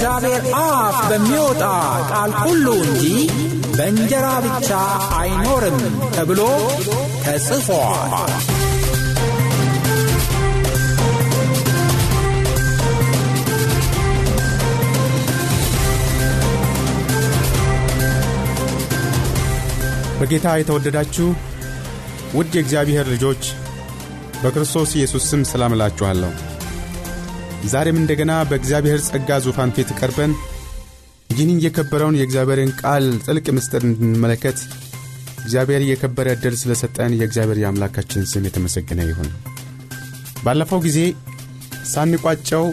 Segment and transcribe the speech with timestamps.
[0.00, 1.62] ከእግዚአብሔር አፍ በሚወጣ
[2.10, 3.02] ቃል ሁሉ እንጂ
[3.72, 4.68] በእንጀራ ብቻ
[5.18, 5.78] አይኖርም
[6.14, 6.40] ተብሎ
[7.24, 8.30] ተጽፏል።
[20.20, 21.26] በጌታ የተወደዳችሁ
[22.34, 23.42] ውድ የእግዚአብሔር ልጆች
[24.42, 26.32] በክርስቶስ ኢየሱስ ስም ሰላም እላችኋለሁ።
[27.66, 30.32] ዛሬም እንደገና በእግዚአብሔር ጸጋ ዙፋን ፊት ቀርበን
[31.30, 34.58] ይህንን የከበረውን የእግዚአብሔርን ቃል ጥልቅ ምስጢር እንድንመለከት
[35.40, 39.28] እግዚአብሔር የከበረ ዕድል ስለ ሰጠን የእግዚአብሔር የአምላካችን ስም የተመሰገነ ይሁን።
[40.44, 40.98] ባለፈው ጊዜ
[41.92, 42.64] ሳንቋጨው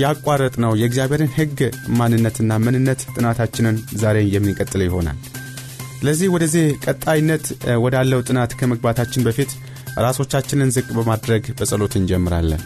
[0.00, 1.58] ያቋረጥ ነው የእግዚአብሔርን ሕግ
[1.98, 5.18] ማንነትና ምንነት ጥናታችንን ዛሬ የምንቀጥለው ይሆናል።
[5.98, 7.44] ስለዚህ ወደዚህ ቀጣይነት
[7.84, 9.52] ወዳለው ጥናት ከመግባታችን በፊት
[10.04, 12.62] ራሶቻችንን ዝቅ በማድረግ በጸሎት እንጀምራለን።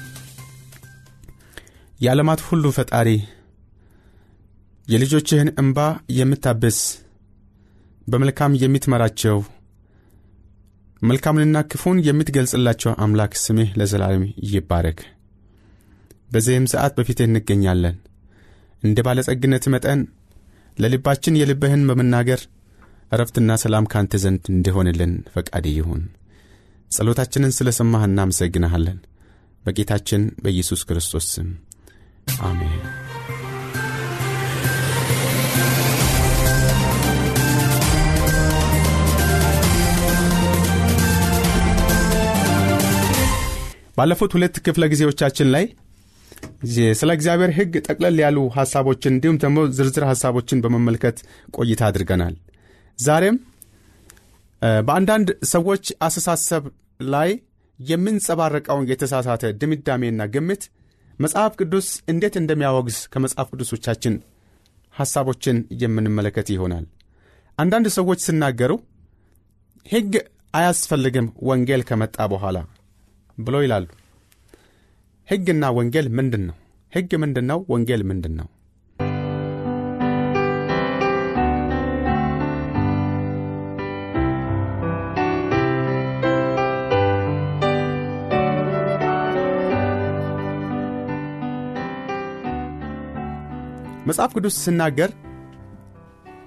[2.01, 3.09] የዓለማት ሁሉ ፈጣሪ
[4.89, 5.79] የልጆችህን እምባ
[6.19, 6.79] የምታብስ
[8.07, 9.37] በመልካም የምትመራቸው
[11.03, 14.99] መልካምንና ክፉን የምትገልጽላቸው አምላክ ስምህ ለዘላለም ይባረክ።
[16.31, 17.97] በዚህም ሰዓት በፊትህ እንገኛለን።
[18.83, 20.01] እንደ ባለጸግነት መጠን
[20.79, 22.43] ለልባችን የልብህን በመናገር
[23.13, 26.03] እረፍትና ሰላም ካንተ ዘንድ እንዲሆንልን ፈቃድ ይሁን።
[26.91, 28.99] ጸሎታችንን ስለ ሰማህ እናመሰግንሃለን።
[29.65, 31.49] በጌታችን በኢየሱስ ክርስቶስ ስም
[32.43, 32.81] አሜን።
[43.97, 45.65] ባለፉት ሁለት ክፍለ ጊዜዎቻችን ላይ
[46.99, 51.17] ስለ እግዚአብሔር ሕግ ጠቅለል ያሉ ሐሳቦችን እንዲሁም ደግሞ ዝርዝር ሐሳቦችን በመመልከት
[51.57, 52.35] ቆይታ አድርገናል።
[52.99, 53.37] ዛሬም
[54.87, 56.65] በአንዳንድ ሰዎች አስተሳሰብ
[57.11, 57.31] ላይ
[57.79, 60.63] የምንጸባረቀውን የተሳሳተ ድምዳሜና ግምት
[61.21, 64.15] መጽሐፍ ቅዱስ እንዴት እንደሚያወግዝ ከመጽሐፍ ቅዱሶቻችን
[64.95, 66.87] ሐሳቦችን የምንመለከት ይሆናል።
[67.59, 68.73] አንዳንድ ሰዎች ሲናገሩ
[69.87, 70.13] ሕግ
[70.55, 72.59] አያስፈልግም ወንጌል ከመጣ በኋላ
[73.39, 73.87] ብሎ ይላሉ።
[75.29, 76.57] ሕግና ወንጌል ምንድን ነው?
[76.93, 77.59] ሕግ ምንድን ነው?
[77.73, 78.49] ወንጌል ምንድን ነው?
[94.11, 95.11] መጽሐፍ ቅዱስ ሲናገር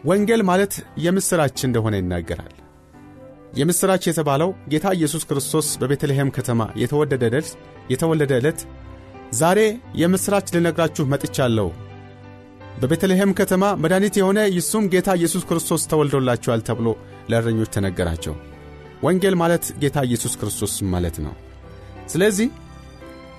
[0.05, 2.53] ወንጌል ማለት የምሥራች እንደሆነ ይናገራል።
[3.59, 7.49] የምሥራች የተባለው ጌታ ኢየሱስ ክርስቶስ በቤተልሔም ከተማ የተወለደ ዕለት
[7.91, 8.59] የተወለደ ዕለት
[9.33, 9.59] ዛሬ
[10.01, 11.69] የምሥራች ልነግራችሁ መጥቻለሁ፣
[12.81, 16.87] በቤተልሔም ከተማ መድኃኒት የሆነ ይሱም ጌታ ኢየሱስ ክርስቶስ ተወልዶላችኋል ተብሎ
[17.31, 18.35] ለእረኞች ተነገራቸው።
[19.03, 21.33] ወንጌል ማለት ጌታ ኢየሱስ ክርስቶስ ማለት ነው።
[22.07, 22.49] ስለዚህ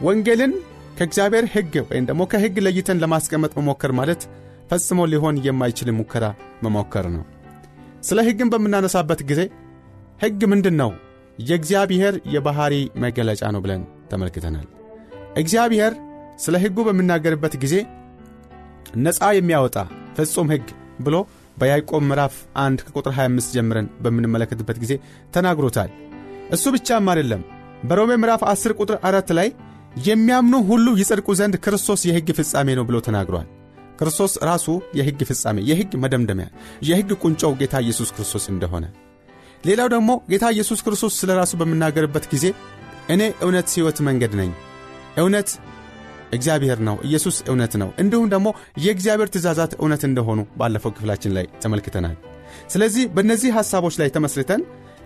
[0.03, 0.53] ወንጌልን
[0.95, 4.23] ከእግዚአብሔር ሕግ ወይም ደግሞ ከሕግ ለይተን ለማስቀመጥ መሞከር ማለት
[4.71, 6.25] ፈጽሞ ሊሆን የማይችል ሙከራ
[6.65, 7.25] መሞከር ነው።
[8.09, 9.41] ስለ ሕግን በምናነሳበት ጊዜ
[10.23, 10.91] ሕግ ምንድን ነው?
[11.41, 12.75] የእግዚአብሔር የባሕሪ
[13.05, 14.67] መገለጫ ነው ብለን ተመልክተናል።
[15.41, 15.93] እግዚአብሔር
[16.45, 17.75] ስለ ሕጉ በምናገርበት ጊዜ
[19.05, 19.77] ነፃ የሚያወጣ
[20.17, 20.67] ፍጹም ሕግ
[21.01, 21.17] ብሎ
[21.57, 24.93] በያዕቆብ ምዕራፍ 1 ከቁጥር 25 ጀምረን በምንመለከትበት ጊዜ
[25.35, 25.91] ተናግሮታል።
[26.55, 27.43] እሱ ብቻም አይደለም።
[27.89, 29.49] በሮሜ ምዕራፍ 10 ቁጥር 4 ላይ
[30.05, 33.47] የሚያምኑ ሁሉ ይጸድቁ ዘንድ ክርስቶስ የሕግ ፍጻሜ ነው ብሎ ተናግሯል።
[33.99, 34.67] ክርስቶስ ራሱ
[34.99, 36.47] የሕግ ፍጻሜ፣ የሕግ መደምደሚያ፣
[36.89, 38.85] የሕግ ቁንጮው ጌታ ኢየሱስ ክርስቶስ እንደሆነ
[39.65, 42.47] ሌላው ደግሞ ጌታ ኢየሱስ ክርስቶስ ስለ ራሱ በምናገርበት ጊዜ
[43.09, 44.51] እኔ እውነት፣ ሕይወት፣ መንገድ ነኝ።
[45.23, 45.49] እውነት
[46.33, 48.49] እግዚአብሔር ነው። ኢየሱስ እውነት ነው። እንዲሁም ደግሞ
[48.85, 52.17] የእግዚአብሔር ትእዛዛት እውነት እንደሆኑ ባለፈው ክፍላችን ላይ ተመልክተናል።
[52.69, 54.63] ስለዚህ በእነዚህ ሐሳቦች ላይ ተመስርተን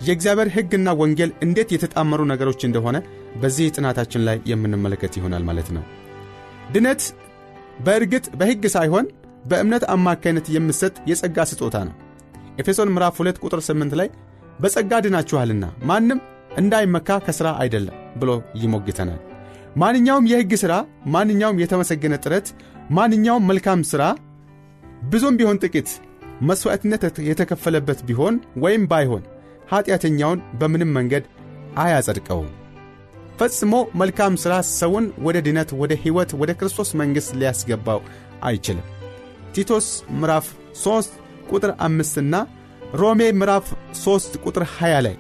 [0.06, 2.96] የእግዚአብሔር ሕግና ወንጌል እንዴት የተጣመሩ ነገሮች እንደሆነ
[3.40, 5.84] በዚህ ጥናታችን ላይ የምንመለከት ይሆናል ማለት ነው።
[6.74, 7.02] ድነት
[7.86, 9.06] በእርግጥ በሕግ ሳይሆን
[9.44, 11.94] በእምነት አማካይነት የምሰጥ የጸጋ ስጦታ ነው።
[12.58, 14.08] ኤፌሶን ምዕራፍ 2 ቁጥር 8 ላይ
[14.60, 16.20] በጸጋ ድናችኋልና ማንም
[16.58, 19.20] እንዳይመካ ከሥራ አይደለም ብሎ ይሞግተናል።
[19.76, 20.74] ማንኛውም የሕግ ሥራ፣
[21.06, 22.46] ማንኛውም የተመሰገነ ጥረት፣
[22.90, 24.02] ማንኛውም መልካም ሥራ
[25.10, 25.90] ብዙም ቢሆን ጥቂት
[26.40, 29.22] መሥዋዕትነት የተከፈለበት ቢሆን ወይም ባይሆን
[29.72, 31.24] ኀጢአተኛውን በምንም መንገድ
[31.76, 32.48] አያጸድቀውም።
[33.38, 38.00] ፈጽሞ መልካም ሥራ ሰውን ወደ ድነት፣ ወደ ሕይወት፣ ወደ ክርስቶስ መንግሥት ሊያስገባው
[38.42, 38.86] አይችልም።
[39.54, 39.86] ቲቶስ
[40.18, 40.46] ምዕራፍ
[40.82, 41.12] 3
[41.50, 42.34] ቁጥር 5 እና
[42.94, 43.66] ሮሜ ምዕራፍ
[44.00, 45.16] 3 ቁጥር 20 ላይ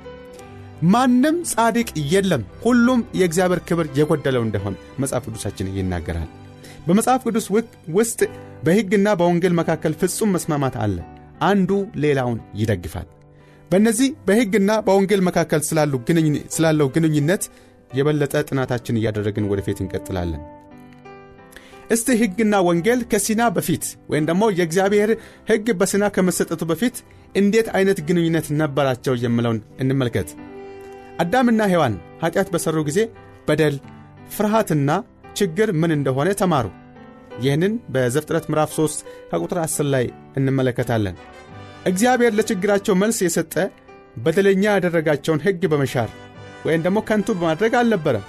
[0.86, 6.28] ማንም ጻድቅ የለም ሁሉም የእግዚአብሔር ክብር የጎደለው እንደሆነ መጽሐፍ ቅዱሳችን ይናገራል።
[6.86, 7.46] በመጽሐፍ ቅዱስ
[7.96, 8.20] ውስጥ
[8.64, 10.96] በሕግና በወንጌል መካከል ፍጹም መስማማት አለ።
[11.48, 11.70] አንዱ
[12.04, 13.08] ሌላውን ይደግፋል።
[13.70, 15.60] በእነዚህ በሕግና በወንጌል መካከል
[16.56, 17.42] ስላለው ግንኙነት
[17.90, 20.42] የበለጠ ጥናታችን እያደረግን ወደፊት እንቀጥላለን።
[21.90, 25.10] እስቲ ሕግና ወንጌል ከሲና በፊት ወይም ደግሞ የእግዚአብሔር
[25.50, 26.96] ሕግ በሲና ከመሰጠቱ በፊት
[27.34, 30.28] እንዴት አይነት ግንኙነት ነበራቸው የምለውን እንመልከት።
[31.22, 33.00] አዳምና ሔዋን ኀጢአት በሠሩ ጊዜ
[33.48, 33.76] በደል
[34.36, 34.90] ፍርሃትና
[35.36, 36.66] ችግር ምን እንደሆነ ተማሩ።
[37.42, 40.06] ይህንን በዘፍጥረት ምዕራፍ 3 ከቁጥር 10 ላይ
[40.38, 41.16] እንመለከታለን።
[41.86, 43.54] እግዚአብሔር ለችግራቸው መልስ የሰጠ
[44.24, 46.08] በደለኛ ያደረጋቸውን ሕግ በመሻር
[46.66, 48.24] ወይም ደግሞ ከንቱ በማድረግ አልነበረም።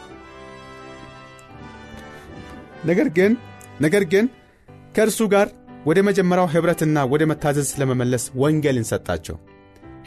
[2.85, 3.31] ነገር ግን
[3.81, 4.25] ነገር ግን
[4.95, 5.47] ከእርሱ ጋር
[5.85, 9.37] ወደ መጀመሪያው ኅብረትና ወደ መታዘዝ ለመመለስ ወንጌልን ሰጣቸው።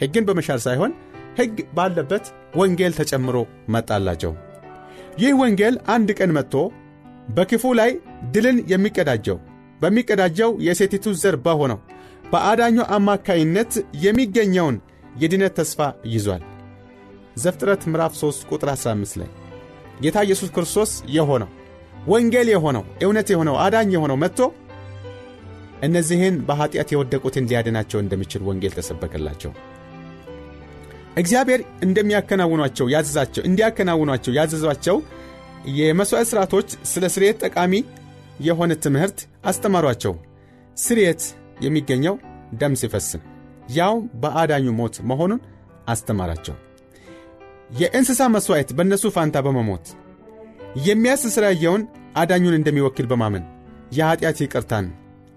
[0.01, 0.91] ሕግን በመሻር ሳይሆን
[1.39, 2.25] ሕግ ባለበት
[2.59, 3.37] ወንጌል ተጨምሮ
[3.75, 4.33] መጣላቸው።
[5.21, 6.55] ይህ ወንጌል አንድ ቀን መጥቶ
[7.29, 7.91] በክፉ ላይ
[8.33, 9.37] ድልን የሚቀዳጀው
[9.81, 11.79] በሚቀዳጀው የሴቲቱ ዘር በሆነው
[12.31, 13.71] በአዳኙ አማካይነት
[14.03, 14.77] የሚገኘውን
[15.21, 15.79] የድነት ተስፋ
[16.13, 16.43] ይዟል
[17.35, 19.29] ዘፍጥረት ምዕራፍ 3 ቁጥር 15 ላይ
[20.01, 21.49] ጌታ ኢየሱስ ክርስቶስ የሆነው
[22.07, 24.39] ወንጌል የሆነው እውነት የሆነው አዳኝ የሆነው መጥቶ
[25.83, 29.51] እነዚህን በኀጢአት የወደቁትን ሊያድናቸው እንደሚችል ወንጌል ተሰበከላቸው።
[31.17, 34.97] እግዚአብሔር እንደሚያከናውኗቸው ያዘዛቸው እንዲያከናውኗቸው ያዘዟቸው
[35.77, 37.73] የመሥዋዕት ሥርዓቶች ስለ ስርየት ጠቃሚ
[38.47, 40.13] የሆነ ትምህርት አስተማሯቸው።
[40.77, 41.23] ስርየት
[41.61, 42.15] የሚገኘው
[42.53, 43.21] ደም ሲፈስም
[43.75, 45.41] ያው በአዳኙ ሞት መሆኑን
[45.87, 46.55] አስተማራቸው
[47.69, 49.85] የእንስሳ መሥዋዕት በእነሱ ፋንታ በመሞት
[50.87, 51.83] የሚያስተሰርየውን
[52.15, 53.43] አዳኙን እንደሚወክል በማመን
[53.93, 54.85] የኀጢአት ይቅርታን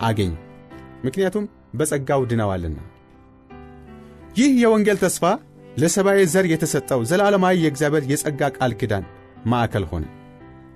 [0.00, 0.32] አገኝ።
[1.04, 1.44] ምክንያቱም
[1.74, 2.78] በጸጋው ድነዋልና።
[4.36, 5.24] ይህ የወንጌል ተስፋ
[5.76, 9.04] ለሰብአዊ ዘር የተሰጠው ዘላለማዊ የእግዚአብሔር የጸጋ ቃል ኪዳን
[9.46, 10.04] ማዕከል ሆነ።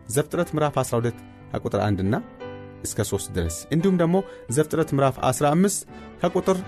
[0.08, 1.18] ዘፍጥረት ምዕራፍ 12
[1.52, 2.16] ከቁጥር 1 ና
[2.84, 4.16] እስከ 3 ድረስ እንዲሁም ደግሞ
[4.50, 5.88] ዘፍጥረት ምዕራፍ 15
[6.22, 6.58] ከቁጥር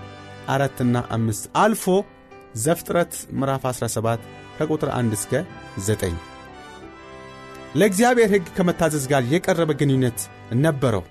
[0.53, 1.85] 4 ና 5 አልፎ
[2.55, 4.25] ዘፍጥረት ምዕራፍ 17
[4.57, 5.31] ከቁጥር 1 እስከ
[5.79, 6.13] 9
[7.75, 10.19] ለእግዚአብሔር ሕግ ከመታዘዝ ጋር የቀረበ ግንኙነት
[10.61, 11.03] ነበረው።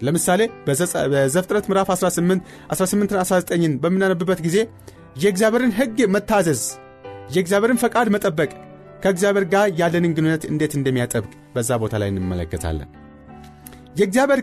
[0.00, 2.40] ለምሳሌ በዘፍጥረት ምዕራፍ 18
[2.74, 4.56] 18 19ን በምናነብበት ጊዜ
[5.22, 6.62] የእግዚአብሔርን ሕግ መታዘዝ
[7.34, 8.50] የእግዚአብሔርን ፈቃድ መጠበቅ
[9.02, 12.90] ከእግዚአብሔር ጋር ያለንን ግንኙነት እንዴት እንደሚያጠብቅ በዛ ቦታ ላይ እንመለከታለን።
[13.96, 14.40] የእግዚአብሔር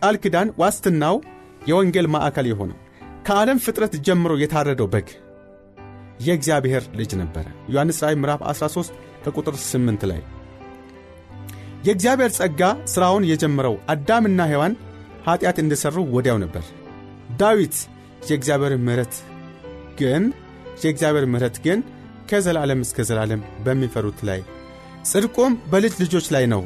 [0.00, 1.16] ቃል ኪዳን ዋስትናው
[1.68, 2.78] የወንጌል ማዕከል የሆነው
[3.24, 5.08] ከዓለም ፍጥረት ጀምሮ የታረደው በግ
[6.20, 8.92] የእግዚአብሔር ልጅ ነበረ። ዮሐንስ ራእይ ምዕራፍ 13
[9.24, 10.20] ከቁጥር 8 ላይ
[11.84, 12.60] የእግዚአብሔር ጸጋ
[12.92, 14.74] ሥራውን የጀመረው አዳምና ሔዋን
[15.26, 16.64] ኀጢአት እንደሠሩ ወዲያው ነበር።
[17.40, 17.76] ዳዊት
[18.28, 19.14] የእግዚአብሔር ምሕረት
[20.00, 20.24] ግን
[20.82, 21.80] የእግዚአብሔር ምሕረት ግን
[22.30, 24.40] ከዘላለም እስከ ዘላለም በሚፈሩት ላይ
[25.04, 26.62] ጽድቁም በልጅ ልጆች ላይ ነው።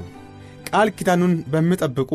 [0.69, 2.13] ቃል ኪዳኑን በሚጠብቁ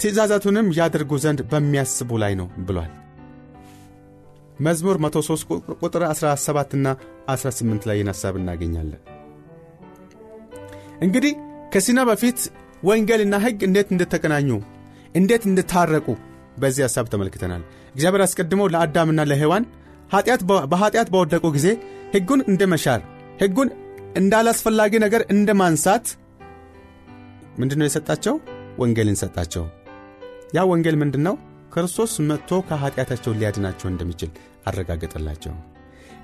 [0.00, 2.92] ትእዛዛቱንም ያደርጉ ዘንድ በሚያስቡ ላይ ነው ብሏል
[4.58, 6.88] መዝሙር 103 ቁጥር 17 ና
[7.32, 9.00] 18 ላይ ይህን ሐሳብ እናገኛለን።
[11.06, 11.34] እንግዲህ
[11.72, 12.38] ከሲና በፊት
[12.82, 14.50] ወንጌልና ሕግ እንዴት እንደተቀናኙ
[15.14, 16.06] እንዴት እንደታረቁ
[16.58, 17.62] በዚህ ሐሳብ ተመልክተናል።
[17.94, 19.64] እግዚአብሔር አስቀድሞ ለአዳምና ለሔዋን
[20.72, 21.68] በኀጢአት በወደቁ ጊዜ
[22.14, 23.00] ሕጉን እንደ መሻር
[23.42, 23.68] ሕጉን
[24.18, 26.06] እንዳላስፈላጊ ነገር እንደ ማንሳት
[27.58, 28.34] ምንድነው የሰጣቸው?
[28.78, 29.64] ወንጌልን ሰጣቸው።
[30.56, 31.34] ያ ወንጌል ምንድን ነው
[31.72, 34.30] ክርስቶስ መጥቶ ከኀጢአታቸው ሊያድናቸው እንደሚችል
[34.68, 35.54] አረጋገጠላቸው።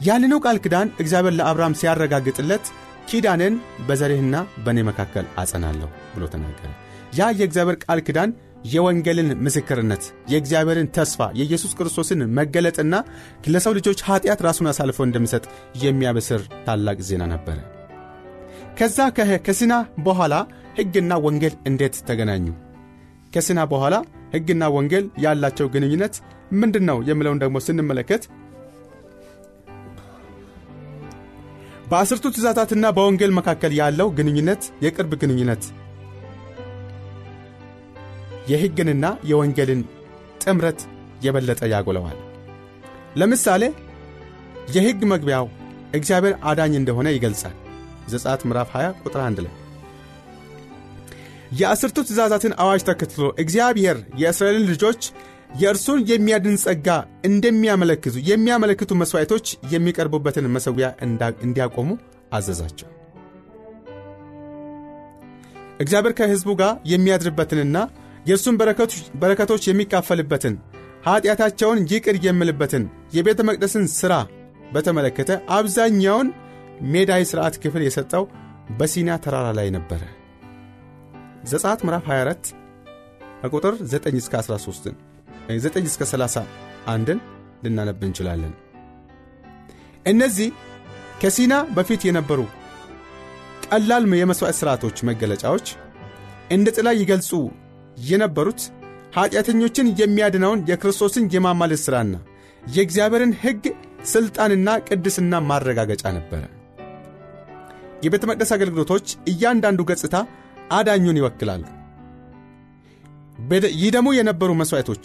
[0.00, 2.64] ያንኑ ቃል ኪዳን እግዚአብሔር ለአብርሃም ሲያረጋግጥለት
[3.10, 3.54] ኪዳንን
[3.88, 6.70] በዘርህና በእኔ መካከል አጸናለሁ ብሎ ተናገረ።
[7.18, 8.30] ያ የእግዚአብሔር ቃል ኪዳን
[8.66, 12.94] የወንጌልን ምስክርነት የእግዚአብሔርን ተስፋ የኢየሱስ ክርስቶስን መገለጥና
[13.46, 15.44] ለሰው ልጆች ኀጢአት ራሱን አሳልፎ እንደሚሰጥ
[15.82, 17.58] የሚያበስር ታላቅ ዜና ነበረ።
[18.78, 18.98] ከዛ
[19.46, 19.74] ከሲና
[20.06, 20.34] በኋላ
[20.78, 22.46] ሕግና ወንጌል እንዴት ተገናኙ?
[23.34, 23.94] ከሲና በኋላ
[24.34, 26.14] ሕግና ወንጌል ያላቸው ግንኙነት
[26.60, 28.22] ምንድን ነው የምለውን ደግሞ ስንመለከት
[31.90, 35.64] በአስርቱ ትእዛዛትና በወንጌል መካከል ያለው ግንኙነት የቅርብ ግንኙነት
[38.50, 39.82] የሕግንና የወንጌልን
[40.42, 40.80] ጥምረት
[41.24, 42.18] የበለጠ ያጎለዋል።
[43.20, 43.62] ለምሳሌ
[44.74, 45.46] የሕግ መግቢያው
[45.98, 47.54] እግዚአብሔር አዳኝ እንደሆነ ይገልጻል።
[48.12, 49.52] ዘጻት ምዕራፍ 20 ቁጥር 1 ላይ
[51.54, 55.02] የአስርቱ ትእዛዛትን አዋጅ ተከትሎ እግዚአብሔር የእስራኤልን ልጆች
[55.60, 56.88] የእርሱን የሚያድን ጸጋ
[57.28, 60.86] እንደሚያመለክቱ የሚያመለክቱ መሥዋዕቶች የሚቀርቡበትን መሠዊያ
[61.44, 61.90] እንዲያቆሙ
[62.32, 62.88] አዘዛቸው
[65.80, 67.76] እግዚአብሔር ከሕዝቡ ጋር የሚያድርበትንና
[68.26, 68.58] የእርሱን
[69.22, 70.54] በረከቶች የሚካፈልበትን
[71.06, 72.84] ኀጢአታቸውን ይቅር የምልበትን
[73.16, 74.14] የቤተ መቅደስን ሥራ
[74.72, 76.28] በተመለከተ አብዛኛውን
[76.92, 78.24] ሜዳዊ ሥርዓት ክፍል የሰጠው
[78.78, 80.02] በሲና ተራራ ላይ ነበረ።
[81.44, 82.50] ዘጸአት ምዕራፍ 24
[83.40, 84.86] ከቁጥር 9 እስከ 13
[85.50, 87.18] 9 እስከ 31ን
[87.64, 88.52] ልናነብ እንችላለን።
[90.06, 90.48] እነዚህ
[91.22, 92.40] ከሲና በፊት የነበሩ
[93.66, 95.66] ቀላል የመሥዋዕት ሥርዓቶች መገለጫዎች
[96.50, 97.30] እንደ ጥላ ይገልጹ
[98.08, 98.62] የነበሩት
[99.16, 102.14] ኀጢአተኞችን የሚያድነውን የክርስቶስን የማማለድ ሥራና
[102.68, 103.64] የእግዚአብሔርን ሕግ
[104.12, 106.42] ሥልጣንና ቅድስና ማረጋገጫ ነበረ።
[108.04, 110.16] የቤተ መቅደስ አገልግሎቶች እያንዳንዱ ገጽታ
[110.70, 111.18] አዳኙን
[113.82, 115.04] ይደሙ የነበሩ መሥዋዕቶች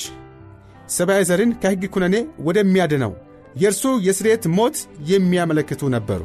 [0.89, 2.15] ሰብአዊ ዘርን ከሕግ ኩነኔ
[2.47, 3.11] ወደሚያድነው
[3.55, 4.77] የእርሱ የስርየት ሞት
[5.09, 6.21] የሚያመለክቱ ነበሩ።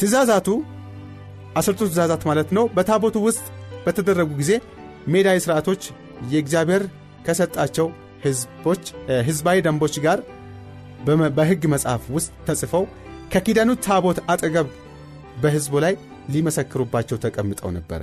[0.00, 0.48] ትእዛዛቱ
[1.58, 3.44] አስርቱ ትእዛዛት ማለት ነው። በታቦቱ ውስጥ
[3.84, 4.52] በተደረጉ ጊዜ
[5.12, 5.82] ሜዳዊ ሥርዓቶች
[6.32, 6.82] የእግዚአብሔር
[7.26, 7.86] ከሰጣቸው
[9.28, 10.18] ሕዝባዊ ደንቦች ጋር
[11.36, 12.84] በሕግ መጽሐፍ ውስጥ ተጽፈው
[13.32, 14.68] ከኪዳኑ ታቦት አጠገብ
[15.42, 15.94] በሕዝቡ ላይ
[16.28, 18.02] ሊመሰክሩባቸው ተቀምጠው ነበረ።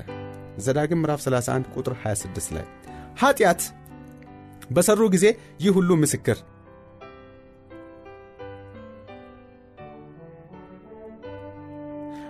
[0.58, 2.66] ዘዳግም ምዕራፍ 31 ቁጥር 26 ላይ
[3.22, 3.62] ኀጢአት
[4.72, 5.26] በሠሩ ጊዜ
[5.64, 6.38] ይህ ሁሉ ምስክር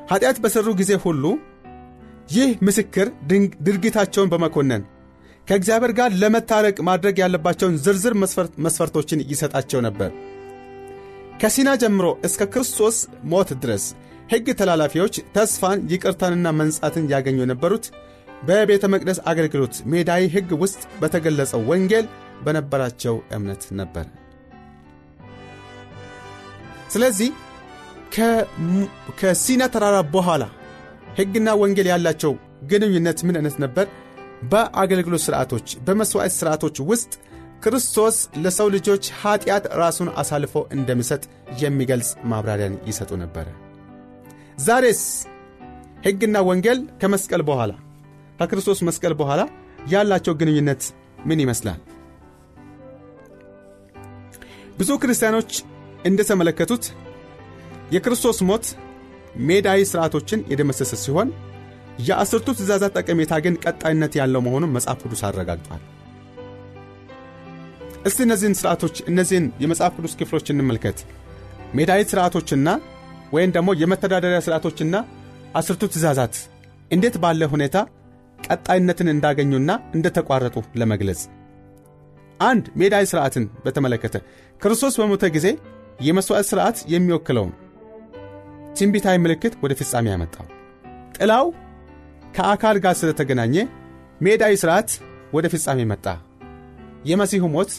[0.09, 1.23] ኀጢአት በሠሩ ጊዜ ሁሉ
[2.29, 3.07] ይህ ምስክር
[3.65, 4.83] ድርጊታቸውን በመኮነን
[5.47, 8.13] ከእግዚአብሔር ጋር ለመታረቅ ማድረግ ያለባቸውን ዝርዝር
[8.65, 10.11] መስፈርቶችን ይሰጣቸው ነበር።
[11.41, 12.97] ከሲና ጀምሮ እስከ ክርስቶስ
[13.31, 13.85] ሞት ድረስ
[14.33, 17.85] ሕግ ተላላፊዎች ተስፋን፣ ይቅርታንና መንጻትን ያገኙ የነበሩት
[18.47, 22.05] በቤተ መቅደስ አገልግሎት ሜዳዊ ሕግ ውስጥ በተገለጸው ወንጌል
[22.45, 24.05] በነበራቸው እምነት ነበር።
[26.93, 27.29] ስለዚህ
[29.19, 30.43] ከሲና ተራራ በኋላ
[31.19, 32.33] ሕግና ወንጌል ያላቸው
[32.71, 33.85] ግንኙነት ምን አይነት ነበር?
[34.51, 37.11] በአገልግሎት ሥርዓቶች፣ በመሥዋዕት ሥርዓቶች ውስጥ
[37.63, 41.23] ክርስቶስ ለሰው ልጆች ኀጢአት ራሱን አሳልፎ እንደሚሰጥ
[41.61, 43.47] የሚገልጽ ማብራሪያን ይሰጡ ነበረ።
[44.57, 45.01] ዛሬስ
[46.05, 47.71] ሕግና ወንጌል ከመስቀል በኋላ
[48.39, 49.41] ከክርስቶስ መስቀል በኋላ
[49.89, 50.83] ያላቸው ግንኙነት
[51.25, 51.79] ምን ይመስላል?
[54.79, 55.51] ብዙ ክርስቲያኖች
[56.05, 56.85] እንደተመለከቱት
[57.91, 58.65] የክርስቶስ ሞት
[59.47, 61.29] ሜዳዊ ሥርዓቶችን የደመሰሰ ሲሆን
[61.99, 65.81] የአስርቱ ትእዛዛት ጠቀሜታ ግን ቀጣይነት ያለው መሆኑን መጽሐፍ ቅዱስ አረጋግጧል።
[68.05, 70.97] እስቲ እነዚህን ሥርዓቶች እነዚህን የመጽሐፍ ቅዱስ ክፍሎች እንመልከት።
[71.75, 72.67] ሜዳዊ ሥርዓቶችና
[73.33, 74.95] ወይም ደግሞ የመተዳደሪያ ሥርዓቶችና
[75.55, 76.35] አስርቱ ትእዛዛት
[76.91, 77.77] እንዴት ባለ ሁኔታ
[78.39, 81.21] ቀጣይነትን እንዳገኙና እንደተቋረጡ ለመግለጽ
[82.39, 84.15] አንድ ሜዳዊ ሥርዓትን በተመለከተ
[84.61, 85.47] ክርስቶስ በሞተ ጊዜ
[86.01, 87.51] የመሥዋዕት ሥርዓት የሚወክለውን
[88.77, 90.45] ትንቢታዊ ምልክት ወደ ፍጻሜ ያመጣው
[91.17, 91.45] ጥላው
[92.35, 93.55] ከአካል ጋር ስለተገናኘ
[94.21, 94.89] ሜዳዊ ሥርዓት
[95.33, 96.05] ወደ ፍጻሜ መጣ።
[97.05, 97.71] የመሲሁ ሞት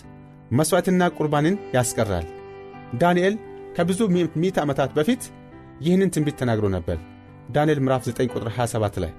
[0.52, 2.26] መሥዋዕትና ቁርባንን ያስቀራል።
[3.02, 3.34] ዳንኤል
[3.76, 4.00] ከብዙ
[4.42, 5.22] ሚት ዓመታት በፊት
[5.80, 6.98] ይህንን ትንቢት ተናግሮ ነበር።
[7.54, 9.12] ዳንኤል ምዕራፍ 9 ቁጥር 27 ላይ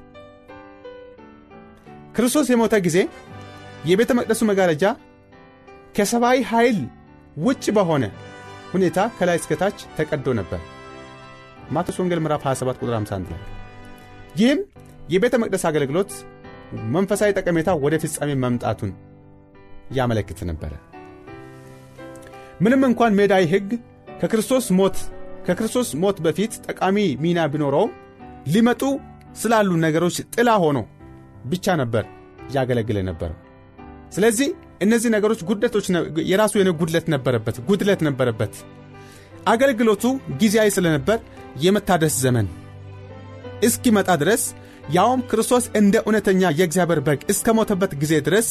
[2.16, 2.98] ክርስቶስ የሞተ ጊዜ
[3.86, 4.84] የቤተ መቅደሱ መጋረጃ
[5.98, 6.78] ከሰብአዊ ኃይል
[7.38, 8.04] ውጭ በሆነ
[8.74, 10.62] ሁኔታ ከላይ እስከታች ተቀዶ ነበር።
[11.72, 13.42] ማቴዎስ ወንጌል ምዕራፍ 27 ቁጥር 51 ላይ
[14.40, 14.60] ይህም
[15.14, 16.12] የቤተ መቅደስ አገልግሎት
[16.96, 18.92] መንፈሳዊ ጠቀሜታ ወደ ፍጻሜ መምጣቱን
[19.92, 20.72] ያመለክት ነበረ።
[22.62, 23.70] ምንም እንኳን ሜዳዊ ሕግ
[24.22, 24.98] ከክርስቶስ ሞት
[25.46, 27.92] ከክርስቶስ ሞት በፊት ጠቃሚ ሚና ቢኖረውም
[28.54, 28.82] ሊመጡ
[29.42, 30.78] ስላሉ ነገሮች ጥላ ሆኖ
[31.46, 32.04] ብቻ ነበር
[32.56, 33.38] ያገለግል ነበረው።
[34.16, 34.50] ስለዚህ
[34.82, 35.86] እነዚህ ነገሮች ጉድለቶች
[36.32, 38.54] የራሱ የሆነ ጉድለት ነበረበት ጉድለት ነበረበት።
[39.48, 40.04] አገልግሎቱ
[40.42, 41.18] ጊዜያዊ ስለነበር
[41.64, 42.48] የመታደስ ዘመን
[43.64, 44.44] እስኪመጣ ድረስ
[44.92, 48.48] ያውም ክርስቶስ እንደ እውነተኛ የእግዚአብሔር በግ እስከ ሞተበት ጊዜ ድረስ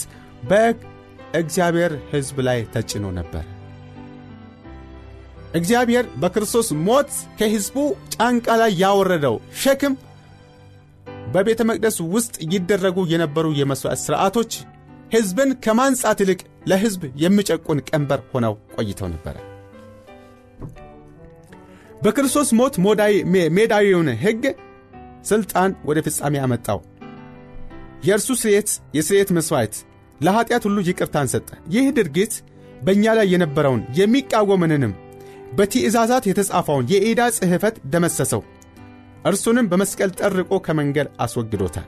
[0.51, 3.45] በእግዚአብሔር ሕዝብ ላይ ተጭኖ ነበር።
[5.55, 7.77] እግዚአብሔር በክርስቶስ ሞት ከሕዝቡ
[8.15, 9.95] ጫንቃ ላይ ያወረደው ሸክም
[11.35, 14.53] በቤተ መቅደስ ውስጥ ይደረጉ የነበሩ የመሥዋዕት ሥርዓቶች
[15.15, 19.37] ሕዝብን ከማንጻት ይልቅ ለሕዝብ የሚጨቁን ቀንበር ሆነው ቆይተው ነበረ።
[22.03, 22.75] በክርስቶስ ሞት
[23.57, 24.43] ሜዳዊውን ሕግ
[25.29, 26.81] ሥልጣን ወደ ፍጻሜ አመጣው።
[28.05, 29.77] የእርሱ ስርየት የስርየት መሥዋዕት
[30.21, 32.35] ለኀጢአት ሁሉ ይቅርታን ሰጠ። ይህ ድርጊት
[32.85, 34.93] በእኛ ላይ የነበረውን የሚቃወምንንም
[35.57, 38.43] በትእዛዛት የተጻፈውን የዕዳ ጽሕፈት ደመሰሰው።
[39.25, 41.87] እርሱንም በመስቀል ጠርቆ ከመንገድ አስወግዶታል።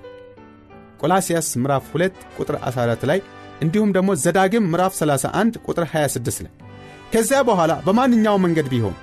[1.00, 3.18] ቆላስያስ ምዕራፍ 2 ቁጥር 14 ላይ
[3.62, 6.52] እንዲሁም ደግሞ ዘዳግም ምዕራፍ 31 ቁጥር 26 ላይ
[7.12, 8.94] ከዚያ በኋላ በማንኛውም መንገድ ቢሆን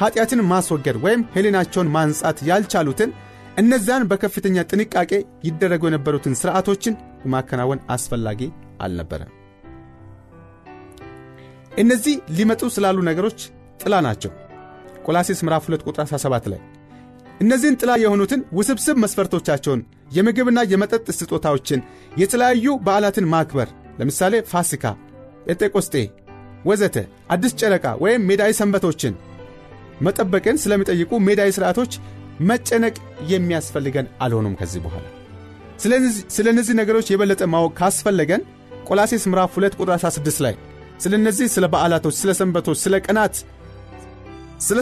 [0.00, 3.10] ኀጢአትን ማስወገድ ወይም ሕሊናቸውን ማንጻት ያልቻሉትን
[3.58, 5.12] እነዚያን በከፍተኛ ጥንቃቄ
[5.46, 6.98] ይደረጉ የነበሩትን ሥርዓቶችን
[7.32, 8.40] ማከናወን አስፈላጊ
[8.80, 9.32] አልነበረም።
[11.78, 13.40] እነዚህ ሊመጡ ስላሉ ነገሮች
[13.80, 14.32] ጥላ ናቸው።
[15.06, 16.60] ቆላሴስ ምዕራፍ 2 ቁጥር 17 ላይ
[17.40, 19.80] እነዚህን ጥላ የሆኑትን ውስብስብ መስፈርቶቻቸውን
[20.12, 21.80] የምግብና የመጠጥ ስጦታዎችን፣
[22.16, 23.68] የተለያዩ በዓላትን ማክበር
[24.00, 24.84] ለምሳሌ ፋሲካ፣
[25.46, 25.94] ጴንጤቆስጤ
[26.64, 26.96] ወዘተ
[27.30, 29.14] አዲስ ጨረቃ ወይም ሜዳዊ ሰንበቶችን
[30.00, 31.92] መጠበቅን ስለሚጠይቁ ሜዳዊ ሥርዓቶች
[32.42, 32.96] መጨነቅ
[33.32, 35.06] የሚያስፈልገን አልሆኑም። ከዚህ በኋላ
[36.34, 38.42] ስለ እነዚህ ነገሮች የበለጠ ማወቅ ካስፈለገን
[38.88, 40.54] ቆላሴስ ምዕራፍ 2 ቁጥር 16 ላይ
[41.00, 43.34] ስለ እነዚህ ስለ በዓላቶች፣ ስለ ሰንበቶች፣ ስለ ቀናት፣
[44.58, 44.78] ስለ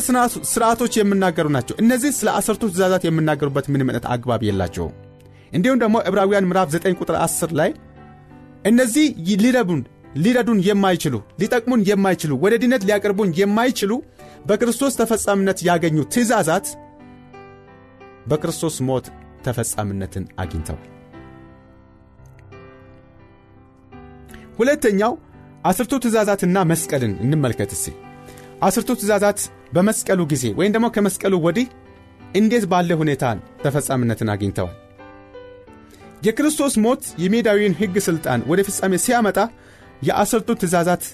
[0.51, 4.95] ሥርዓቶች የሚናገሩ ናቸው። እነዚህ ስለ አሰርቱ ትእዛዛት የሚናገሩበት ምንም አይነት አግባብ የላቸውም።
[5.53, 7.71] እንዲሁም ደግሞ ዕብራውያን ምዕራፍ 9 ቁጥር 10 ላይ
[8.65, 9.07] እነዚህ
[9.43, 9.83] ሊረቡን
[10.17, 13.93] ሊረዱን የማይችሉ ሊጠቅሙን የማይችሉ ወደ ድነት ሊያቀርቡን የማይችሉ
[14.47, 16.67] በክርስቶስ ተፈጻሚነት ያገኙ ትእዛዛት
[18.31, 19.07] በክርስቶስ ሞት
[19.47, 20.85] ተፈጻሚነትን አግኝተዋል።
[24.59, 25.13] ሁለተኛው
[25.65, 27.89] አስርቱ ትእዛዛትና መስቀልን እንመልከት እስቲ።
[28.63, 29.41] አስርቱ ትእዛዛት
[29.75, 31.67] በመስቀሉ ጊዜ ወይም ደግሞ ከመስቀሉ ወዲህ
[32.37, 34.77] እንዴት ባለ ሁኔታን ተፈጻሚነትን አግኝተዋል?
[36.23, 39.39] የክርስቶስ ሞት የሜዳዊን ሕግ ሥልጣን ወደ ፍጻሜ ሲያመጣ
[40.03, 41.05] የአስርቱ ትእዛዛት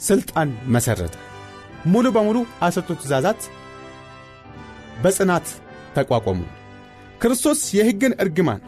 [0.00, 1.14] ሥልጣን መሠረተ።
[1.86, 2.36] ሙሉ በሙሉ
[2.66, 3.40] አስርቱ ትእዛዛት
[5.02, 5.46] በጽናት
[5.96, 6.40] ተቋቋሙ።
[7.22, 8.60] ክርስቶስ የሕግን እርግማን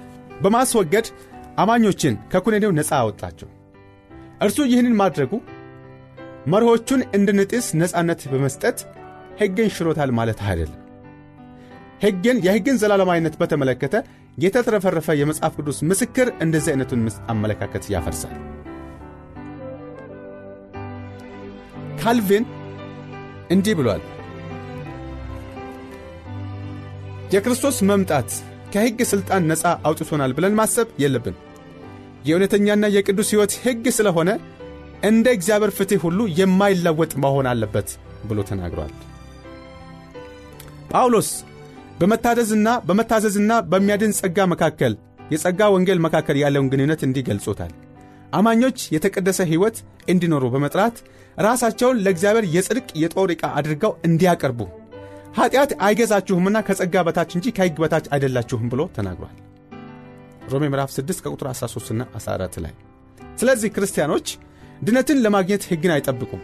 [0.42, 1.06] በማስወገድ
[1.58, 3.48] አማኞችን ከኩነኔው ነፃ አወጣቸው።
[4.42, 5.32] እርሱ ይህንን ማድረጉ
[6.46, 8.78] መርሆቹን እንድንጥስ ነፃነት በመስጠት
[9.40, 10.82] ሕግን ሽሮታል ማለት አይደለም።
[12.02, 13.94] ሕግን የሕግን ዘላለማዊነት በተመለከተ
[14.38, 18.34] የተትረፈረፈ የመጽሐፍ ቅዱስ ምስክር እንደዚህ አይነቱን አመለካከት ያፈርሳል።
[22.00, 22.44] ካልቪን
[23.50, 24.02] እንዲህ ብሏል።
[27.32, 28.30] የክርስቶስ መምጣት
[28.72, 31.36] ከሕግ ሥልጣን ነፃ አውጥቶናል ብለን ማሰብ የለብን።
[32.24, 34.30] የእውነተኛና የቅዱስ ሕይወት ሕግ ስለሆነ
[35.04, 37.88] እንደ እግዚአብሔር ፍትሕ ሁሉ የማይለወጥ መሆን አለበት
[38.28, 38.92] ብሎ ተናግሯል።
[40.92, 41.30] ጳውሎስ
[42.00, 44.94] በመታዘዝና በመታዘዝና በሚያድን ጸጋ መካከል
[45.32, 47.72] የጸጋ ወንጌል መካከል ያለውን ግንኙነት እንዲህ ገልጾታል።
[48.32, 49.76] አማኞች የተቀደሰ ሕይወት
[50.12, 50.96] እንዲኖሩ በመጥራት
[51.38, 54.60] ራሳቸውን ለእግዚአብሔር የጽድቅ የጦር ዕቃ አድርገው እንዲያቀርቡ
[55.38, 59.34] ኀጢአት አይገዛችሁምና ከጸጋ በታች እንጂ ከሕግ በታች አይደላችሁም ብሎ ተናግሯል።
[60.52, 62.74] ሮሜ ምዕራፍ 6 ከቁጥር 13ና 14 ላይ።
[63.40, 64.28] ስለዚህ ክርስቲያኖች
[64.82, 66.42] ድነትን ለማግኘት ሕግን አይጠብቁም።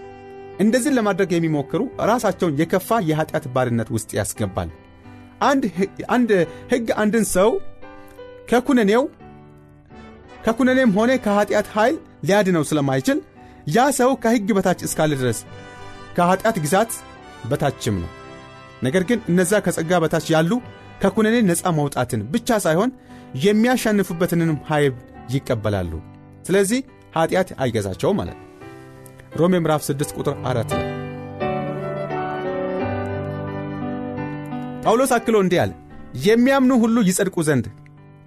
[0.63, 4.71] እንደዚህ ለማድረግ የሚሞክሩ ራሳቸውን የከፋ የኀጢአት ባርነት ውስጥ ያስገባል።
[6.15, 6.31] አንድ
[6.73, 7.51] ሕግ አንድን ሰው
[8.51, 9.03] ከኩነኔው
[10.45, 13.19] ከኩነኔም ሆነ ከኀጢአት ኃይል ሊያድነው ስለማይችል
[13.75, 15.39] ያ ሰው ከሕግ በታች እስካለ ድረስ
[16.17, 16.93] ከኀጢአት ግዛት
[17.51, 18.11] በታችም ነው።
[18.83, 20.53] ነገር ግን እነዛ ከጸጋ በታች ያሉ
[21.03, 22.91] ከኩነኔ ነፃ መውጣትን ብቻ ሳይሆን
[23.45, 24.95] የሚያሻንፉበትንም ኃይል
[25.35, 25.93] ይቀበላሉ።
[26.47, 26.81] ስለዚህ
[27.13, 28.49] ኀጢአት አይገዛቸውም ማለት ነው።
[29.41, 30.89] ሮሜ ምዕራፍ 6 ቁጥር 4 ላይ
[34.85, 35.73] ጳውሎስ አክሎ እንዲህ አለ፣
[36.25, 37.67] የሚያምኑ ሁሉ ይጸድቁ ዘንድ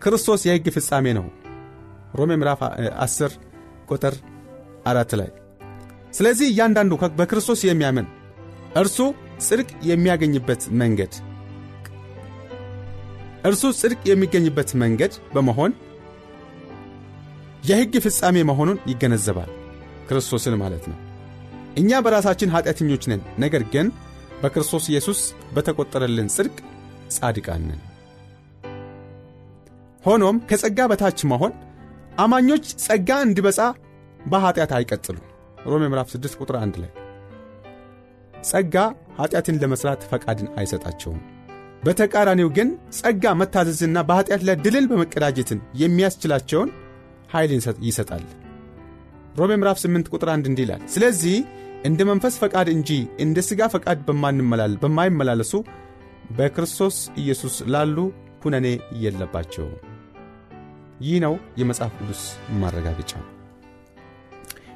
[0.01, 1.25] ክርስቶስ የሕግ ፍጻሜ ነው።
[2.19, 2.61] ሮሜ ምዕራፍ
[3.05, 3.33] 10
[3.89, 4.13] ቁጥር
[4.85, 5.29] አራት ላይ
[6.13, 8.05] ስለዚህ እያንዳንዱ በክርስቶስ የሚያምን
[8.81, 8.97] እርሱ
[9.45, 11.13] ጽድቅ የሚያገኝበት መንገድ
[13.49, 15.71] እርሱ ጽድቅ የሚገኝበት መንገድ በመሆን
[17.65, 19.51] የሕግ ፍጻሜ መሆኑን ይገነዘባል።
[20.07, 20.97] ክርስቶስን ማለት ነው።
[21.77, 23.87] እኛ በራሳችን ኀጢአተኞች ነን፣ ነገር ግን
[24.41, 25.19] በክርስቶስ ኢየሱስ
[25.53, 26.57] በተቈጠረልን ጽድቅ
[27.15, 27.65] ጻድቃን
[30.03, 31.53] ሆኖም ከጸጋ በታች መሆን
[32.17, 33.61] አማኞች ጸጋ እንዲበጻ
[34.27, 35.17] በኀጢአት አይቀጥሉ።
[35.65, 36.91] ሮሜ ምዕራፍ 6 ቁጥር 1 ላይ
[38.43, 38.75] ጸጋ
[39.19, 41.19] ኀጢአትን ለመሥራት ፈቃድን አይሰጣቸውም።
[41.83, 44.55] በተቃራኒው ግን ጸጋ መታዘዝና በኀጢአት ላይ
[44.91, 46.69] በመቀዳጀትን የሚያስችላቸውን
[47.35, 47.51] ኃይል
[47.87, 48.23] ይሰጣል።
[49.39, 51.37] ሮሜ ምዕራፍ 8 ቁጥር 1 እንዲህ ይላል፣ ስለዚህ
[51.85, 53.99] እንደ መንፈስ ፈቃድ እንጂ እንደ ሥጋ ፈቃድ
[54.83, 55.53] በማይመላለሱ
[56.37, 57.97] በክርስቶስ ኢየሱስ ላሉ
[58.43, 58.67] ኩነኔ
[59.01, 59.75] የለባቸውም።
[61.01, 62.21] ይህ ነው የመጽሐፍ ቅዱስ
[62.61, 63.11] ማረጋገጫ።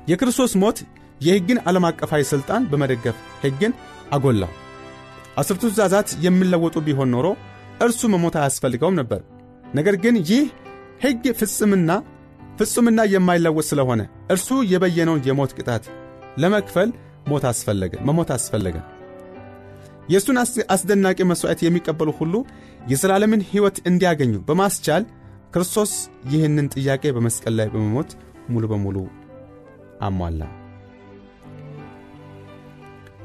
[0.10, 0.78] የክርስቶስ ሞት
[1.22, 3.74] የሕግን ዓለም አቀፋዊ ሥልጣን በመደገፍ ሕግን
[4.12, 4.52] አጎላው።
[5.40, 7.28] አስርቱ ትእዛዛት የሚለወጡ ቢሆን ኖሮ
[7.86, 9.22] እርሱ መሞት አያስፈልገውም ነበር።
[9.74, 10.46] ነገር ግን ይህ
[11.04, 11.92] ሕግ ፍጽምና
[12.60, 14.02] ፍጹምና የማይለወጥ ስለሆነ
[14.34, 15.84] እርሱ የበየነውን የሞት ቅጣት
[16.42, 16.90] ለመክፈል
[17.30, 18.78] ሞት አስፈለገ መሞት አስፈለገ።
[20.10, 20.38] የእሱን
[20.76, 22.36] አስደናቂ መሥዋዕት የሚቀበሉ ሁሉ
[22.92, 25.04] የዘላለምን ሕይወት እንዲያገኙ በማስቻል
[25.54, 25.92] ክርስቶስ
[26.32, 28.12] ይህንን ጥያቄ በመስቀል ላይ በመሞት
[28.50, 28.98] ሙሉ በሙሉ
[30.02, 30.42] አሟላ።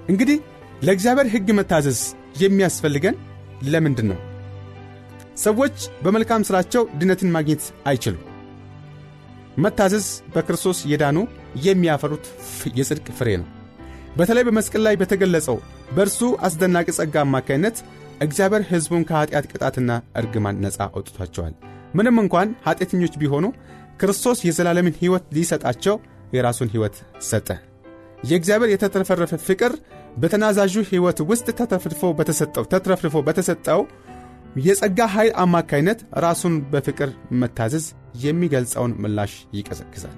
[0.09, 0.39] እንግዲህ
[0.87, 2.01] ለእግዚአብሔር ሕግ መታዘዝ
[2.43, 3.17] የሚያስፈልገን
[3.65, 4.21] ለምንድን ነው?
[5.39, 8.23] ሰዎች በመልካም ሥራቸው ድነትን ማግኘት አይችሉም።
[9.59, 11.19] መታዘዝ በክርስቶስ የዳኑ
[11.65, 12.25] የሚያፈሩት
[12.79, 13.49] የጽድቅ ፍሬ ነው።
[14.17, 15.57] በተለይ በመስቀል ላይ በተገለጸው
[15.95, 17.77] በእርሱ አስደናቂ ጸጋ አማካይነት
[18.21, 19.91] እግዚአብሔር ሕዝቡን ከኀጢአት ቅጣትና
[20.21, 21.55] እርግማን ነፃ አውጥቷቸዋል።
[21.95, 23.47] ምንም እንኳን ኀጢአተኞች ቢሆኑ
[24.01, 25.97] ክርስቶስ የዘላለምን ሕይወት ሊሰጣቸው
[26.37, 26.97] የራሱን ሕይወት
[27.29, 27.49] ሰጠ።
[28.29, 29.73] የእግዚአብሔር የተትረፈረፈ ፍቅር
[30.17, 33.81] በተናዛዡ ሕይወት ውስጥ ተትረፍርፎ በተሰጠው ተትረፍርፎ በተሰጠው
[34.57, 37.87] የጸጋ ኃይል አማካይነት ራሱን በፍቅር መታዘዝ
[38.25, 40.17] የሚገልጸውን ምላሽ ይቀዘቅዛል።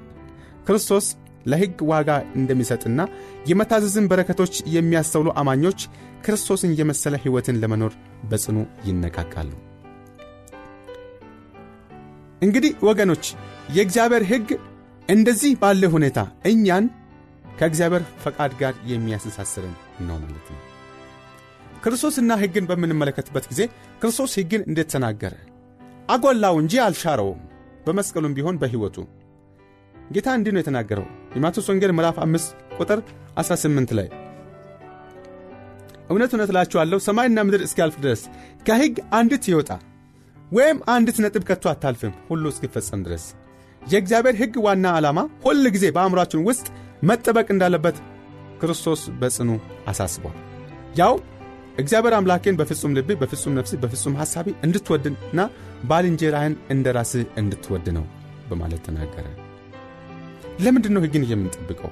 [0.67, 1.07] ክርስቶስ
[1.47, 3.01] ለሕግ ዋጋ እንደሚሰጥና
[3.51, 5.81] የመታዘዝን በረከቶች የሚያስተውሉ አማኞች
[6.25, 7.93] ክርስቶስን የመሰለ ሕይወትን ለመኖር
[8.31, 9.53] በጽኑ ይነቃቃሉ።
[12.43, 13.27] እንግዲህ ወገኖች
[13.77, 14.49] የእግዚአብሔር ሕግ
[15.09, 16.19] እንደዚህ ባለ ሁኔታ
[16.51, 16.87] እኛን
[17.59, 20.66] ከእግዚአብሔር ፈቃድ ጋር የሚያስተሳስርን ነው ማለት ነው።
[21.87, 23.61] ክርስቶስና ሕግን በምንመለከትበት ጊዜ
[24.01, 25.35] ክርስቶስ ሕግን እንዴት ተናገረ?
[26.09, 27.41] አጎላው እንጂ አልሻረውም።
[27.87, 28.97] በመስቀሉም ቢሆን በሕይወቱ
[29.95, 33.01] ጌታ እንዲህ ነው የተናገረው። የማቴዎስ ወንጌል ምዕራፍ 5 ቁጥር
[33.43, 34.09] 18 ላይ
[36.11, 38.21] እውነት እውነት እላችኋለሁ ሰማይና ምድር እስኪያልፍ ድረስ
[38.67, 39.71] ከሕግ አንዲት ይወጣ
[40.51, 43.25] ወይም አንዲት ነጥብ ከቶ አታልፍም፣ ሁሉ እስኪፈጸም ድረስ።
[43.83, 46.67] የእግዚአብሔር ሕግ ዋና ዓላማ ሁል ጊዜ በአእምሯችን ውስጥ
[47.03, 47.97] መጠበቅ እንዳለበት
[48.61, 49.51] ክርስቶስ በጽኑ
[49.87, 50.37] አሳስቧል።
[50.97, 51.15] ያው
[51.79, 55.41] እግዚአብሔር አምላኬን በፍጹም ልብህ፣ በፍጹም ነፍስህ፣ በፍጹም ሐሳቢ እንድትወድና
[55.85, 58.05] ባልንጀራህን እንደ ራስህ እንድትወድ ነው
[58.51, 59.27] በማለት ተናገረ።
[60.65, 61.91] ለምንድን ነው ሕግን የምንጠብቀው?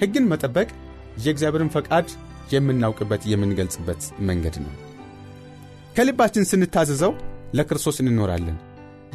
[0.00, 0.68] ሕግን መጠበቅ
[1.24, 2.08] የእግዚአብሔርን ፈቃድ
[2.54, 4.72] የምናውቅበት የምንገልጽበት መንገድ ነው።
[5.96, 7.12] ከልባችን ስንታዘዘው
[7.54, 8.56] ለክርስቶስ እንኖራለን።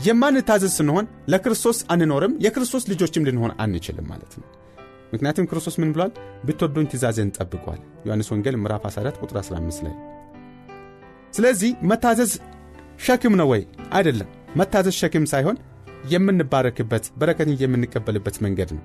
[0.05, 4.47] የማንታዘዝ ስንሆን ለክርስቶስ አንኖርም፣ የክርስቶስ ልጆችም ልንሆን አንችልም ማለት ነው።
[5.13, 6.12] ምክንያቱም ክርስቶስ ምን ብሏል?
[6.45, 9.95] ብትወዱኝ ትእዛዜን ጠብቋል። ዮሐንስ ወንጌል ምዕራፍ 14 ቁጥር 15 ላይ።
[11.34, 12.32] ስለዚህ መታዘዝ
[13.06, 13.62] ሸክም ነው ወይ?
[13.91, 15.58] አይደለም። መታዘዝ ሸክም ሳይሆን
[16.12, 18.84] የምንባረክበት በረከትን የምንቀበልበት መንገድ ነው።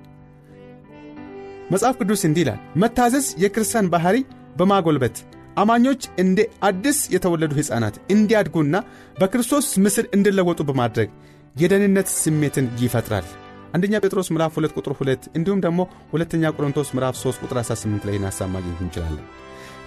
[1.71, 4.17] መጽሐፍ ቅዱስ እንዲህ ይላል፣ መታዘዝ የክርስቲያን ባሕሪ
[4.57, 5.15] በማጎልበት
[5.57, 8.75] አማኞች እንደ አዲስ የተወለዱ ሕፃናት እንዲያድጉና
[9.17, 11.09] በክርስቶስ ምስል እንዲለወጡ በማድረግ
[11.55, 13.27] የደህንነት ስሜትን ይፈጥራል።
[13.75, 18.17] አንደኛ ጴጥሮስ ምዕራፍ 2 ቁጥር 2 እንዲሁም ደግሞ ሁለተኛ ቆሮንቶስ ምዕራፍ 3 ቁጥር 18 ላይ
[18.25, 19.25] ሐሳብ ማግኘት እንችላለን።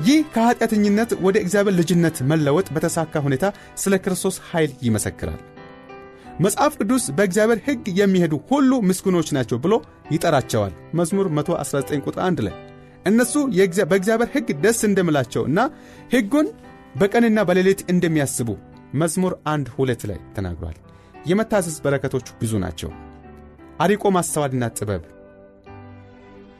[0.06, 3.46] ይህ ከኀጢአተኝነት ወደ እግዚአብሔር ልጅነት መለወጥ በተሳካ ሁኔታ
[3.82, 5.40] ስለ ክርስቶስ ኃይል ይመሰክራል።
[6.40, 9.74] መጽሐፍ ቅዱስ በእግዚአብሔር ሕግ የሚሄዱ ሁሉ ምስጉኖች ናቸው ብሎ
[10.10, 12.54] ይጠራቸዋል። መዝሙር 119 ቁጥር 1 ላይ
[13.06, 13.34] እነሱ
[13.90, 15.58] በእግዚአብሔር ሕግ ደስ እንደምላቸው እና
[16.14, 16.48] ሕጉን
[16.94, 18.48] በቀንና በሌሊት እንደሚያስቡ
[18.94, 20.78] መዝሙር 1 2 ላይ ተናግሯል።
[21.26, 22.90] የመታዘዝ በረከቶቹ ብዙ ናቸው።
[23.78, 25.02] አሪቆ ማስተዋልና ጥበብ።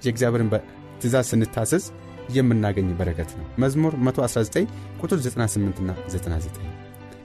[0.04, 0.50] የእግዚአብሔርን
[1.00, 1.84] ትእዛዝ ስንታዘዝ
[2.36, 4.64] የምናገኝ በረከት ነው። መዝሙር 119
[5.02, 6.60] ቁጥር 98ና 99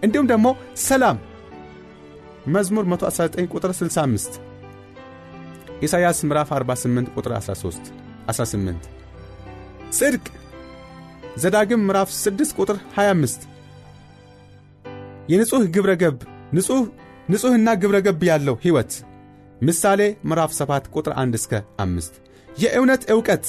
[0.04, 0.48] እንዲሁም ደግሞ
[0.86, 1.18] ሰላም
[2.48, 4.40] መዝሙር 119 ቁጥር 65
[5.84, 7.92] ኢሳይያስ ምዕራፍ 48 ቁጥር 13
[8.30, 8.90] 18
[9.98, 10.26] ጽድቅ
[11.38, 13.48] ዘዳግም ምዕራፍ 6 ቁጥር 25
[15.32, 16.18] የንጹሕ ግብረ ገብ
[17.30, 18.92] ንጹሕና ግብረ ገብ ያለው ሕይወት
[19.68, 21.52] ምሳሌ ምዕራፍ 7 ቁጥር 1 እስከ
[21.84, 22.16] 5
[22.58, 23.46] የእውነት ዕውቀት!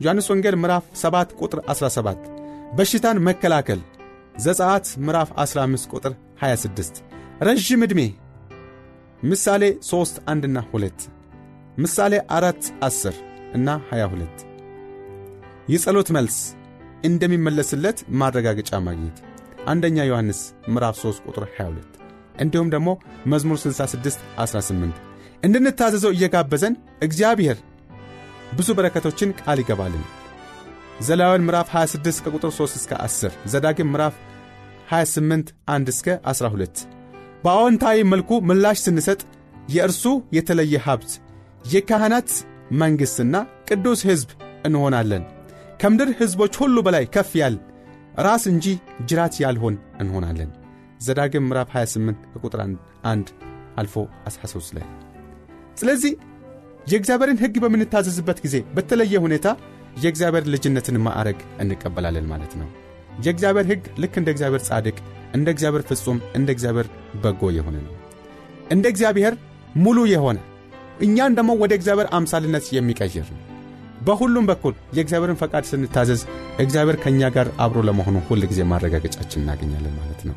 [0.00, 2.26] ዮሐንስ ወንጌል ምዕራፍ 7 ቁጥር 17
[2.76, 3.80] በሽታን መከላከል!
[4.44, 6.12] ዘጸአት ምዕራፍ 15 ቁጥር
[6.42, 7.00] 26
[7.40, 8.00] ረዥም ዕድሜ!
[9.22, 11.08] ምሳሌ 3 1ና 2
[11.78, 13.18] ምሳሌ 4 10
[13.54, 14.46] እና 22
[15.68, 16.38] የጸሎት መልስ!
[17.04, 19.18] እንደሚመለስለት ማረጋገጫ ማግኘት።
[19.66, 20.40] አንደኛ ዮሐንስ
[20.74, 21.92] ምዕራፍ 3 ቁጥር 22
[22.40, 22.88] እንዲሁም ደግሞ
[23.26, 25.04] መዝሙር 66 18
[25.46, 27.58] እንድንታዘዘው እየጋበዘን እግዚአብሔር
[28.56, 30.04] ብዙ በረከቶችን ቃል ይገባልን።
[31.06, 34.14] ዘሌዋውያን ምዕራፍ 26 ከቁጥር 3 እስከ 10 ዘዳግም ምዕራፍ
[34.92, 36.82] 28 1 እስከ 12
[37.44, 39.20] በአዎንታዊ መልኩ ምላሽ ስንሰጥ
[39.68, 40.04] የእርሱ
[40.36, 41.12] የተለየ ሀብት
[41.72, 42.30] የካህናት
[42.80, 43.36] መንግሥትና
[43.68, 44.30] ቅዱስ ሕዝብ
[44.66, 45.24] እንሆናለን።
[45.80, 47.56] ከምድር ሕዝቦች ሁሉ በላይ ከፍ ያል
[48.26, 48.66] ራስ እንጂ
[49.08, 50.50] ጅራት ያልሆን እንሆናለን።
[51.06, 52.60] ዘዳግም ምዕራፍ 28 ከቁጥር
[53.06, 53.34] 1
[53.80, 53.94] አልፎ
[54.28, 54.86] 13 ላይ
[55.76, 56.12] ስለዚህ
[56.86, 59.46] የእግዚአብሔርን ሕግ በምንታዘዝበት ጊዜ በተለየ ሁኔታ
[60.02, 62.68] የእግዚአብሔር ልጅነትን ማዕረግ እንቀበላለን ማለት ነው።
[63.24, 64.96] የእግዚአብሔር ሕግ ልክ እንደ እግዚአብሔር ጻድቅ
[65.34, 66.88] እንደ እግዚአብሔር ፍጹም እንደ እግዚአብሔር
[67.22, 67.94] በጎ የሆነ ነው።
[68.70, 69.34] እንደ እግዚአብሔር
[69.76, 70.38] ሙሉ የሆነ
[71.00, 73.42] እኛን ደግሞ ወደ እግዚአብሔር አምሳልነት የሚቀይር ነው።
[74.06, 76.20] በሁሉም በኩል የእግዚአብሔርን ፈቃድ ስንታዘዝ
[76.62, 80.36] እግዚአብሔር ከእኛ ጋር አብሮ ለመሆኑ ሁል ጊዜ ማረጋገጫችን እናገኛለን ማለት ነው።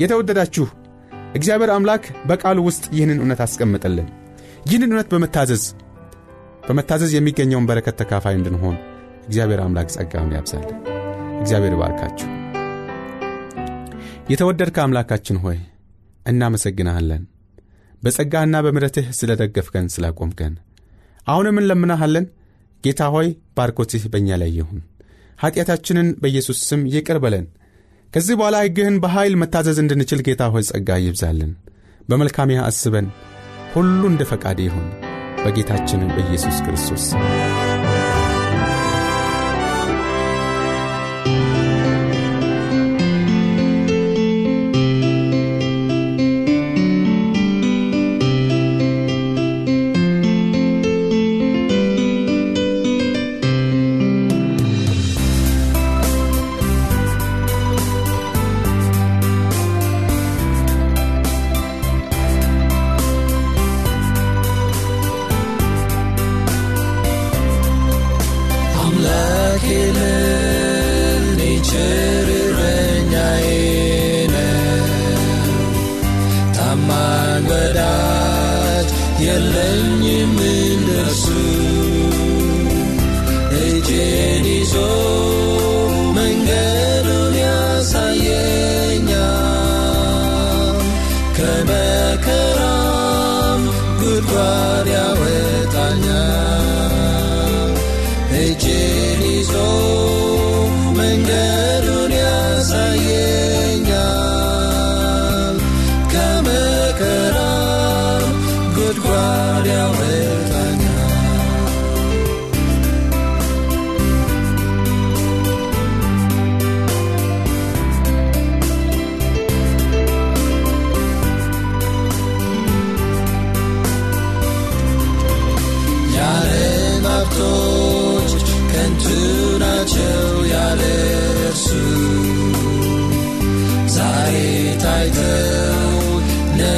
[0.00, 0.66] የተወደዳችሁ
[1.34, 4.08] እግዚአብሔር አምላክ በቃሉ ውስጥ ይህንን እውነት አስቀምጠልን
[4.66, 5.64] ይህንን እውነት በመታዘዝ
[6.66, 8.76] በመታዘዝ የሚገኘውን በረከት ተካፋይ እንድንሆን
[9.26, 10.64] እግዚአብሔር አምላክ ጸጋውን ያብዛል
[11.40, 12.28] እግዚአብሔር ባርካችሁ
[14.28, 15.58] የተወደድከ አምላካችን ሆይ
[16.26, 17.22] እናመሰግንሃለን።
[18.02, 20.54] በጸጋህና በምረትህ ስለ ደገፍከን ስላቆምከን፣
[21.26, 22.26] አሁንም እንለምናሃለን።
[22.84, 24.80] ጌታ ሆይ ባርኮትህ በእኛ ላይ ይሁን።
[25.42, 27.46] ኀጢአታችንን በኢየሱስ ስም ይቅር በለን።
[28.12, 31.52] ከዚህ በኋላ ሕግህን በኃይል መታዘዝ እንድንችል ጌታ ሆይ ጸጋ ይብዛልን።
[32.08, 33.06] በመልካሚያ አስበን፣
[33.76, 34.86] ሁሉ እንደ ፈቃድ ይሁን።
[35.42, 37.04] በጌታችን በኢየሱስ ክርስቶስ
[84.66, 85.25] Jesus.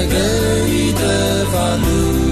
[0.09, 2.28] de van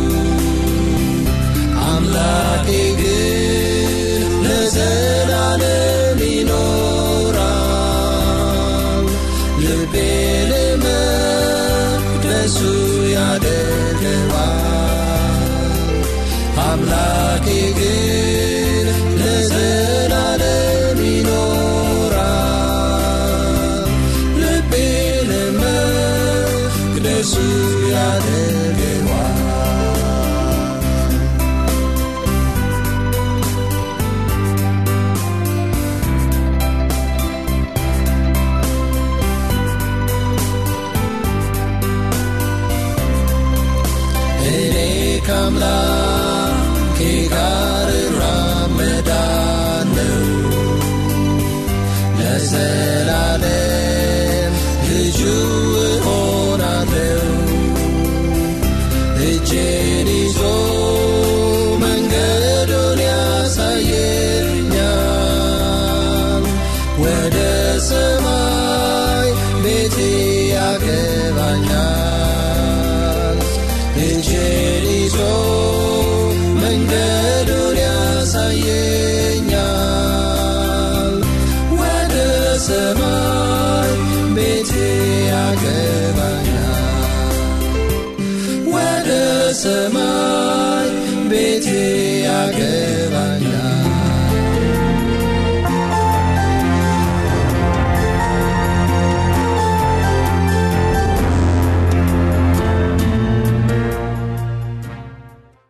[52.52, 53.05] is?